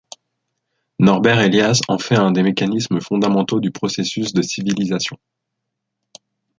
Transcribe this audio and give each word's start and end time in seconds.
Norbert 0.97 1.39
Elias 1.43 1.81
en 1.87 1.99
fait 1.99 2.15
un 2.15 2.31
des 2.31 2.41
mécanismes 2.41 2.99
fondamentaux 2.99 3.59
du 3.59 3.69
processus 3.69 4.33
de 4.33 4.41
civilisation. 4.41 5.19